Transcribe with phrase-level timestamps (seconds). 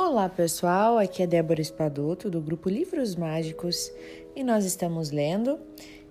[0.00, 3.92] Olá pessoal, aqui é Débora Espadoto do grupo Livros Mágicos
[4.36, 5.58] e nós estamos lendo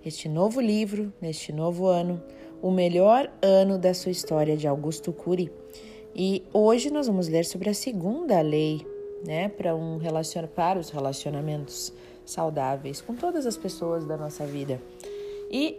[0.04, 2.22] este novo livro, neste novo ano,
[2.60, 5.50] O Melhor Ano da Sua História de Augusto Cury.
[6.14, 8.86] E hoje nós vamos ler sobre a segunda lei,
[9.24, 10.46] né, para um relacion...
[10.46, 11.90] para os relacionamentos
[12.26, 14.82] saudáveis com todas as pessoas da nossa vida.
[15.50, 15.78] E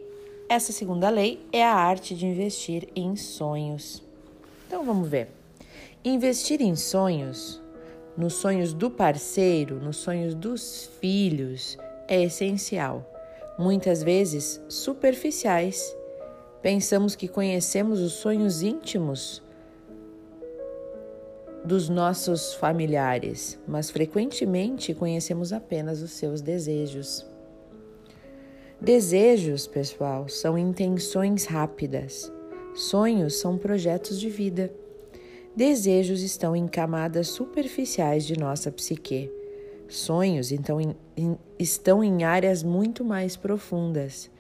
[0.49, 4.01] essa segunda lei é a arte de investir em sonhos.
[4.65, 5.29] Então vamos ver.
[6.03, 7.61] Investir em sonhos
[8.19, 13.09] nos sonhos do parceiro, nos sonhos dos filhos, é essencial.
[13.57, 15.95] Muitas vezes superficiais.
[16.61, 19.41] Pensamos que conhecemos os sonhos íntimos
[21.63, 27.25] dos nossos familiares, mas frequentemente conhecemos apenas os seus desejos.
[28.81, 32.29] Desejos, pessoal, são intenções rápidas.
[32.75, 34.69] Sonhos são projetos de vida.
[35.59, 39.29] Desejos estão em camadas superficiais de nossa psique.
[39.89, 44.31] Sonhos, então, em, em, estão em áreas muito mais profundas.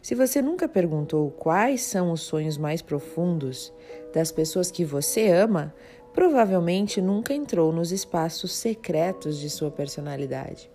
[0.00, 3.72] Se você nunca perguntou quais são os sonhos mais profundos
[4.14, 5.74] das pessoas que você ama,
[6.14, 10.70] provavelmente nunca entrou nos espaços secretos de sua personalidade.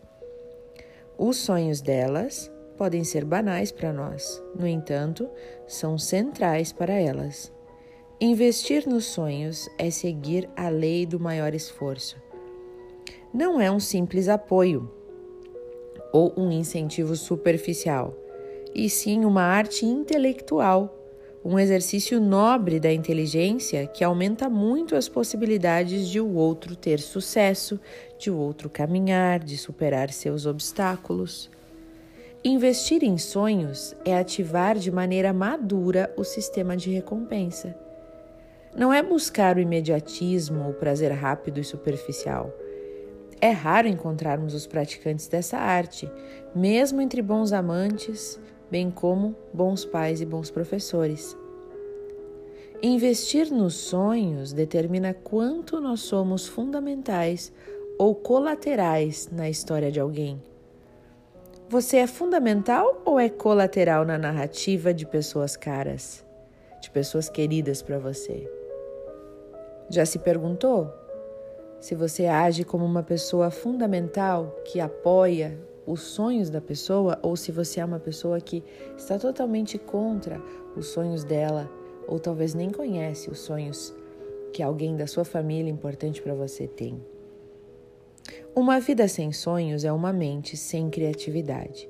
[1.18, 5.30] Os sonhos delas podem ser banais para nós, no entanto,
[5.66, 7.55] são centrais para elas.
[8.26, 12.18] Investir nos sonhos é seguir a lei do maior esforço.
[13.32, 14.92] Não é um simples apoio
[16.12, 18.18] ou um incentivo superficial,
[18.74, 20.92] e sim uma arte intelectual,
[21.46, 27.80] um exercício nobre da inteligência que aumenta muito as possibilidades de o outro ter sucesso,
[28.18, 31.48] de o outro caminhar, de superar seus obstáculos.
[32.44, 37.85] Investir em sonhos é ativar de maneira madura o sistema de recompensa
[38.76, 42.54] não é buscar o imediatismo ou prazer rápido e superficial.
[43.40, 46.12] É raro encontrarmos os praticantes dessa arte,
[46.54, 51.38] mesmo entre bons amantes, bem como bons pais e bons professores.
[52.82, 57.52] Investir nos sonhos determina quanto nós somos fundamentais
[57.98, 60.42] ou colaterais na história de alguém.
[61.70, 66.26] Você é fundamental ou é colateral na narrativa de pessoas caras,
[66.82, 68.65] de pessoas queridas para você?
[69.90, 70.92] Já se perguntou
[71.80, 77.52] se você age como uma pessoa fundamental que apoia os sonhos da pessoa ou se
[77.52, 78.64] você é uma pessoa que
[78.98, 80.42] está totalmente contra
[80.76, 81.70] os sonhos dela
[82.08, 83.94] ou talvez nem conhece os sonhos
[84.52, 87.00] que alguém da sua família importante para você tem.
[88.56, 91.90] Uma vida sem sonhos é uma mente sem criatividade.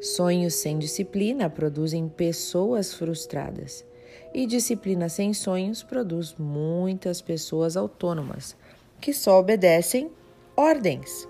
[0.00, 3.84] Sonhos sem disciplina produzem pessoas frustradas.
[4.32, 8.56] E disciplina sem sonhos produz muitas pessoas autônomas
[9.00, 10.10] que só obedecem
[10.56, 11.28] ordens.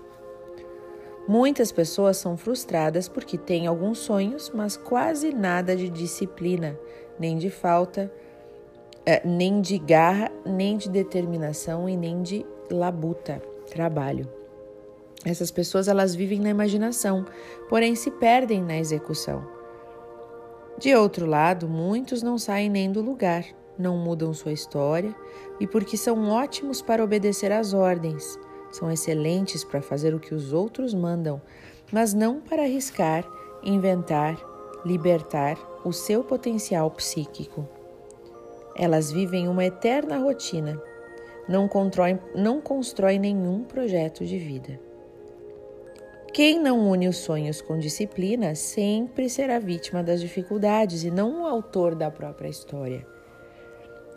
[1.27, 6.75] Muitas pessoas são frustradas porque têm alguns sonhos, mas quase nada de disciplina,
[7.19, 8.11] nem de falta,
[9.05, 13.39] eh, nem de garra, nem de determinação e nem de labuta,
[13.69, 14.27] trabalho.
[15.23, 17.25] Essas pessoas elas vivem na imaginação,
[17.69, 19.58] porém se perdem na execução.
[20.79, 23.43] De outro lado, muitos não saem nem do lugar,
[23.77, 25.13] não mudam sua história
[25.59, 28.39] e porque são ótimos para obedecer às ordens,
[28.71, 31.41] são excelentes para fazer o que os outros mandam,
[31.91, 33.29] mas não para arriscar,
[33.61, 34.37] inventar,
[34.85, 37.67] libertar o seu potencial psíquico.
[38.73, 40.81] Elas vivem uma eterna rotina,
[41.45, 42.61] não, constrói, não
[43.19, 44.88] nenhum projeto de vida.
[46.33, 51.47] Quem não une os sonhos com disciplina sempre será vítima das dificuldades e não o
[51.47, 53.05] autor da própria história.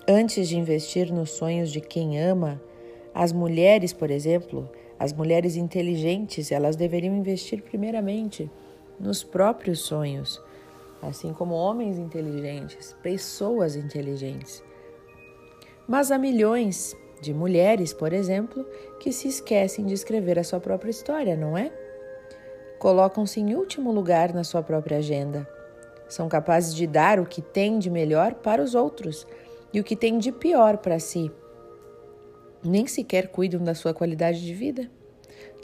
[0.06, 2.61] Antes de investir nos sonhos de quem ama,
[3.15, 8.50] as mulheres, por exemplo, as mulheres inteligentes, elas deveriam investir primeiramente
[9.00, 10.41] nos próprios sonhos,
[11.00, 14.62] assim como homens inteligentes, pessoas inteligentes.
[15.88, 18.67] Mas há milhões de mulheres, por exemplo,
[19.00, 21.81] que se esquecem de escrever a sua própria história, não é?
[22.82, 25.49] Colocam-se em último lugar na sua própria agenda.
[26.08, 29.25] São capazes de dar o que têm de melhor para os outros
[29.73, 31.31] e o que têm de pior para si.
[32.61, 34.90] Nem sequer cuidam da sua qualidade de vida.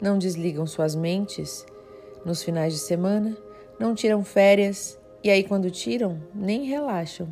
[0.01, 1.65] Não desligam suas mentes
[2.23, 3.35] nos finais de semana,
[3.77, 7.27] não tiram férias e aí, quando tiram, nem relaxam.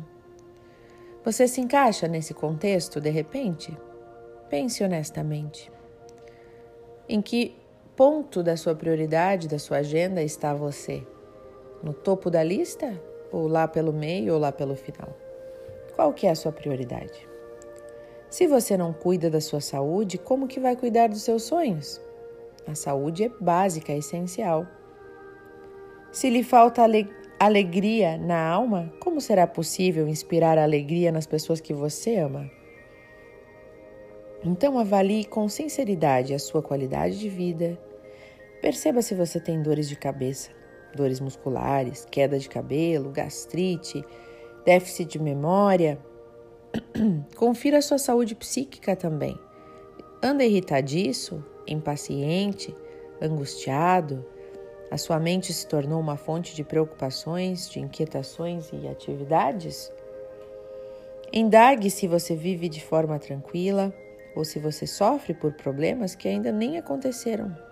[1.24, 3.74] Você se encaixa nesse contexto de repente?
[4.50, 5.72] Pense honestamente.
[7.08, 7.56] Em que
[7.98, 11.04] ponto da sua prioridade, da sua agenda está você?
[11.82, 12.94] No topo da lista?
[13.32, 15.12] Ou lá pelo meio ou lá pelo final?
[15.96, 17.28] Qual que é a sua prioridade?
[18.30, 22.00] Se você não cuida da sua saúde, como que vai cuidar dos seus sonhos?
[22.68, 24.64] A saúde é básica, é essencial.
[26.12, 26.82] Se lhe falta
[27.40, 32.48] alegria na alma, como será possível inspirar alegria nas pessoas que você ama?
[34.44, 37.87] Então avalie com sinceridade a sua qualidade de vida.
[38.60, 40.50] Perceba se você tem dores de cabeça,
[40.94, 44.04] dores musculares, queda de cabelo, gastrite,
[44.64, 45.98] déficit de memória.
[47.36, 49.38] Confira a sua saúde psíquica também.
[50.22, 52.74] Anda irritadiço, impaciente,
[53.22, 54.26] angustiado?
[54.90, 59.92] A sua mente se tornou uma fonte de preocupações, de inquietações e atividades?
[61.32, 63.94] Indague se você vive de forma tranquila
[64.34, 67.67] ou se você sofre por problemas que ainda nem aconteceram.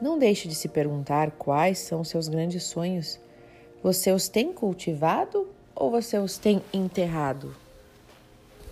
[0.00, 3.18] Não deixe de se perguntar quais são seus grandes sonhos.
[3.82, 7.54] Você os tem cultivado ou você os tem enterrado?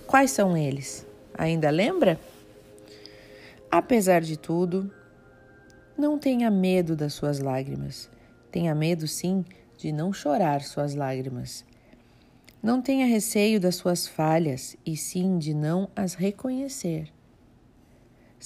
[0.07, 1.07] Quais são eles?
[1.37, 2.21] Ainda lembra?
[3.71, 4.91] Apesar de tudo,
[5.97, 8.11] não tenha medo das suas lágrimas.
[8.51, 9.45] Tenha medo, sim,
[9.79, 11.65] de não chorar suas lágrimas.
[12.63, 17.14] Não tenha receio das suas falhas, e sim de não as reconhecer.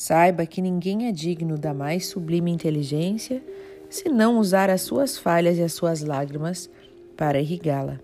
[0.00, 3.42] Saiba que ninguém é digno da mais sublime inteligência
[3.90, 6.70] se não usar as suas falhas e as suas lágrimas
[7.16, 7.98] para irrigá-la.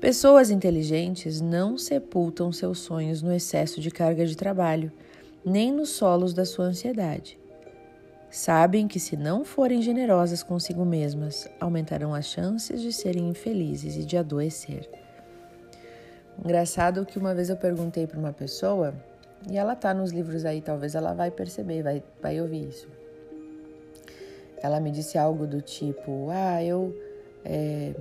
[0.00, 4.90] Pessoas inteligentes não sepultam seus sonhos no excesso de carga de trabalho,
[5.44, 7.38] nem nos solos da sua ansiedade.
[8.30, 14.06] Sabem que, se não forem generosas consigo mesmas, aumentarão as chances de serem infelizes e
[14.06, 14.88] de adoecer.
[16.42, 18.94] Engraçado que uma vez eu perguntei para uma pessoa,
[19.48, 22.88] e ela tá nos livros aí, talvez ela vai perceber, vai, vai ouvir isso.
[24.62, 26.96] Ela me disse algo do tipo: Ah, eu,
[27.44, 27.94] é,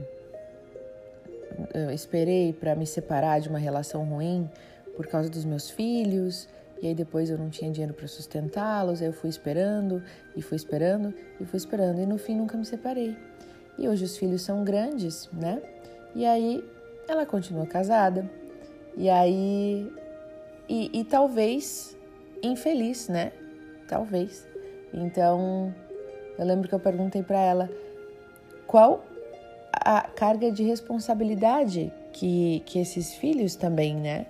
[1.74, 4.50] eu esperei para me separar de uma relação ruim
[4.96, 6.48] por causa dos meus filhos
[6.84, 10.04] e aí depois eu não tinha dinheiro para sustentá-los, aí eu fui esperando
[10.36, 13.16] e fui esperando e fui esperando e no fim nunca me separei.
[13.80, 15.62] E hoje os filhos são grandes, né?
[16.14, 16.62] E aí
[17.08, 18.30] ela continua casada.
[18.98, 19.90] E aí
[20.68, 21.98] e, e talvez
[22.42, 23.32] infeliz, né?
[23.88, 24.48] Talvez.
[24.94, 25.74] Então,
[26.38, 27.70] eu lembro que eu perguntei para ela
[28.68, 29.04] qual
[29.72, 34.28] a carga de responsabilidade que, que esses filhos também, né,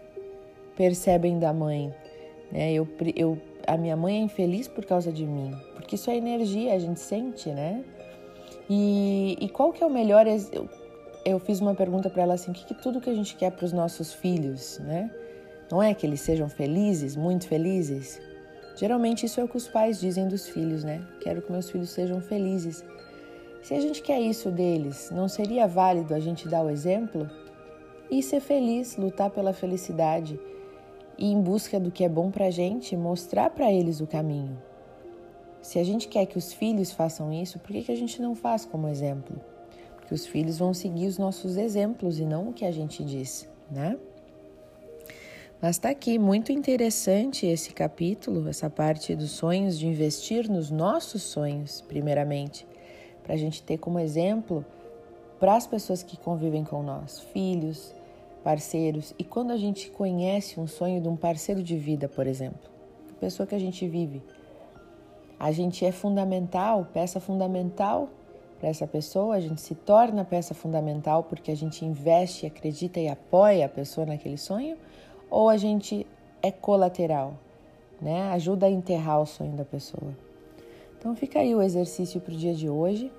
[0.76, 1.94] percebem da mãe.
[2.52, 2.74] Né?
[2.74, 3.38] Eu, eu,
[3.68, 7.00] a minha mãe é infeliz por causa de mim, porque isso é energia, a gente
[7.00, 7.84] sente, né?
[8.70, 10.26] E, e qual que é o melhor?
[10.26, 10.70] Eu,
[11.26, 13.52] eu fiz uma pergunta para ela assim: o que, que tudo que a gente quer
[13.52, 15.12] para os nossos filhos, né?
[15.74, 18.22] Não é que eles sejam felizes, muito felizes?
[18.76, 21.04] Geralmente isso é o que os pais dizem dos filhos, né?
[21.20, 22.86] Quero que meus filhos sejam felizes.
[23.64, 27.28] Se a gente quer isso deles, não seria válido a gente dar o exemplo
[28.08, 30.40] e ser feliz, lutar pela felicidade?
[31.18, 34.62] e, em busca do que é bom para a gente, mostrar para eles o caminho.
[35.60, 38.36] Se a gente quer que os filhos façam isso, por que, que a gente não
[38.36, 39.42] faz como exemplo?
[39.96, 43.50] Porque os filhos vão seguir os nossos exemplos e não o que a gente diz,
[43.72, 43.98] né?
[45.64, 51.24] Mas está aqui muito interessante esse capítulo, essa parte dos sonhos, de investir nos nossos
[51.24, 52.68] sonhos, primeiramente,
[53.24, 54.66] para a gente ter como exemplo
[55.40, 57.96] para as pessoas que convivem com nós, filhos,
[58.44, 59.16] parceiros.
[59.18, 62.70] E quando a gente conhece um sonho de um parceiro de vida, por exemplo,
[63.22, 64.22] pessoa que a gente vive,
[65.40, 68.10] a gente é fundamental, peça fundamental
[68.60, 73.08] para essa pessoa, a gente se torna peça fundamental porque a gente investe, acredita e
[73.08, 74.76] apoia a pessoa naquele sonho,
[75.34, 76.06] ou a gente
[76.44, 77.34] é colateral,
[78.00, 78.30] né?
[78.34, 80.16] Ajuda a enterrar o sonho da pessoa.
[80.96, 83.12] Então fica aí o exercício para o dia de hoje,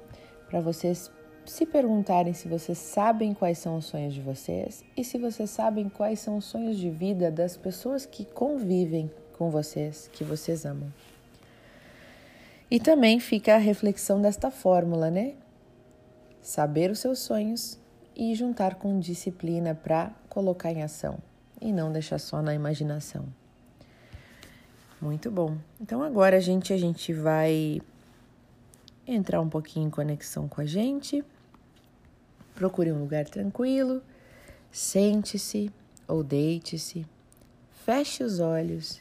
[0.48, 1.10] para vocês
[1.44, 5.88] se perguntarem se vocês sabem quais são os sonhos de vocês e se vocês sabem
[5.88, 10.92] quais são os sonhos de vida das pessoas que convivem com vocês, que vocês amam.
[12.70, 15.34] E também fica a reflexão desta fórmula, né?
[16.40, 17.76] Saber os seus sonhos
[18.14, 21.18] e juntar com disciplina para colocar em ação
[21.64, 23.24] e não deixar só na imaginação.
[25.00, 25.56] Muito bom.
[25.80, 27.80] Então agora a gente a gente vai
[29.06, 31.24] entrar um pouquinho em conexão com a gente.
[32.54, 34.02] Procure um lugar tranquilo,
[34.70, 35.72] sente-se
[36.06, 37.06] ou deite-se,
[37.84, 39.00] feche os olhos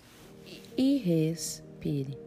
[0.77, 2.22] e respire.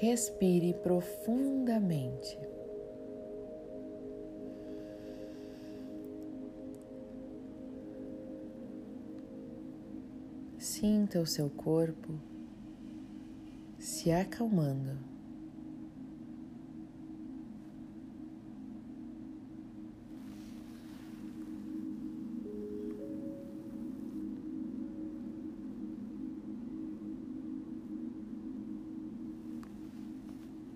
[0.00, 2.38] Respire profundamente.
[10.56, 12.14] Sinta o seu corpo
[13.76, 15.17] se acalmando.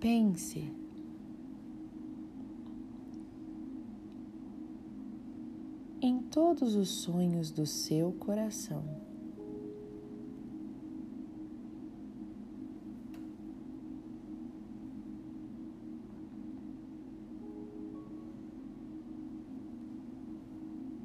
[0.02, 0.68] Pense
[6.00, 8.82] em todos os sonhos do seu coração.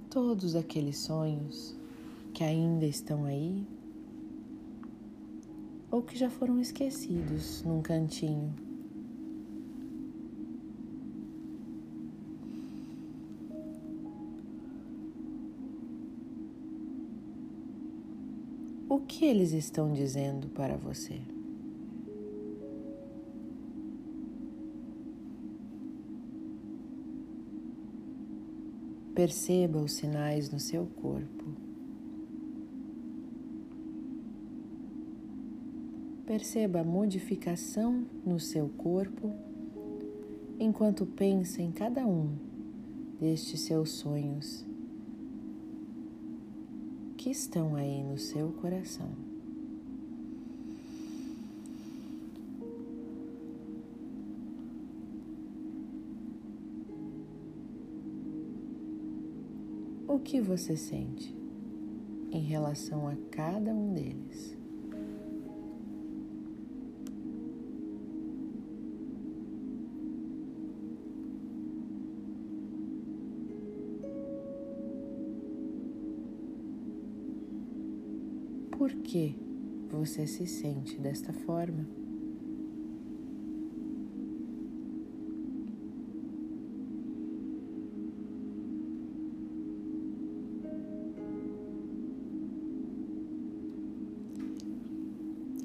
[0.10, 1.77] Todos aqueles sonhos
[2.34, 3.63] que ainda estão aí
[5.92, 8.67] ou que já foram esquecidos num cantinho.
[19.08, 21.22] Que eles estão dizendo para você?
[29.16, 31.46] Perceba os sinais no seu corpo.
[36.26, 39.34] Perceba a modificação no seu corpo
[40.60, 42.36] enquanto pensa em cada um
[43.20, 44.67] destes seus sonhos
[47.18, 49.10] que estão aí no seu coração.
[60.08, 61.36] O que você sente
[62.32, 64.56] em relação a cada um deles?
[78.88, 79.36] Por que
[79.91, 81.86] você se sente desta forma.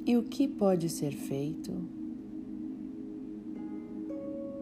[0.05, 1.73] E o que pode ser feito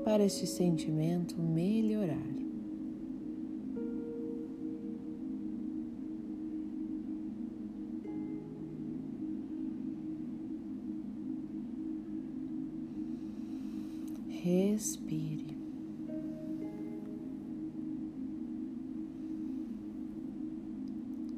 [0.05, 2.50] para este sentimento melhorar?
[14.43, 15.55] Respire.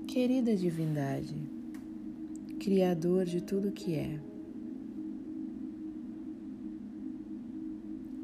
[0.07, 1.35] Querida Divindade,
[2.61, 4.21] Criador de tudo que é,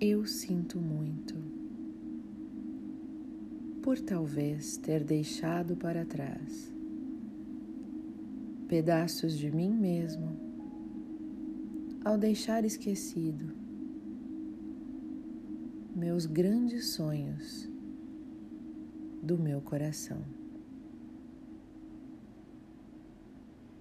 [0.00, 1.34] eu sinto muito
[3.82, 6.72] por talvez ter deixado para trás
[8.68, 10.36] pedaços de mim mesmo
[12.04, 13.67] ao deixar esquecido
[15.98, 17.68] meus grandes sonhos
[19.20, 20.22] do meu coração.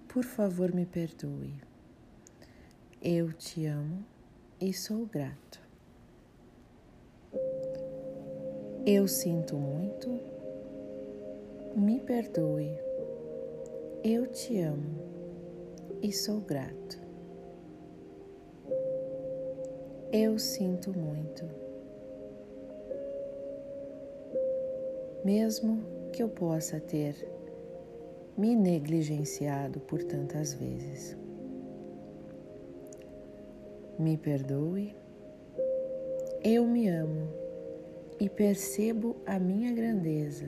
[0.08, 1.54] Por favor, me perdoe.
[3.00, 4.04] Eu te amo
[4.60, 5.60] e sou grato.
[8.84, 10.20] Eu sinto muito.
[11.76, 12.76] Me perdoe.
[14.02, 14.98] Eu te amo
[16.02, 16.98] e sou grato.
[20.12, 21.67] Eu sinto muito
[25.28, 27.14] mesmo que eu possa ter
[28.34, 31.18] me negligenciado por tantas vezes.
[33.98, 34.96] Me perdoe,
[36.42, 37.28] eu me amo
[38.18, 40.46] e percebo a minha grandeza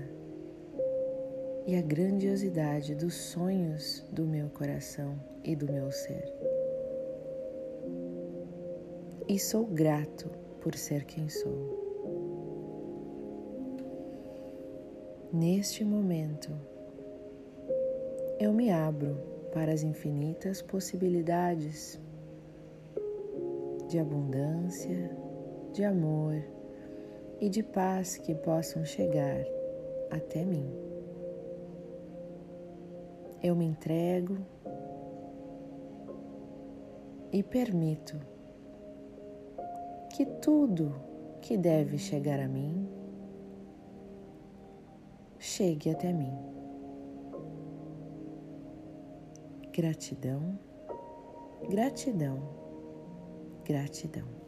[1.66, 6.24] e a grandiosidade dos sonhos do meu coração e do meu ser.
[9.28, 10.30] E sou grato
[10.62, 11.89] por ser quem sou.
[15.32, 16.50] Neste momento,
[18.40, 19.16] eu me abro
[19.52, 22.00] para as infinitas possibilidades
[23.88, 25.16] de abundância,
[25.72, 26.34] de amor
[27.40, 29.44] e de paz que possam chegar
[30.10, 30.68] até mim.
[33.40, 34.36] Eu me entrego
[37.32, 38.18] e permito
[40.12, 40.92] que tudo
[41.40, 42.79] que deve chegar a mim
[45.40, 46.32] chegue até mim.
[49.72, 50.58] Gratidão,
[51.70, 52.38] gratidão,
[53.64, 54.39] gratidão.